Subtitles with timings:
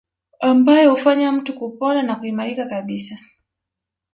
[0.39, 3.19] Ambayo hufanya mtu kupona na kuimarika kabisa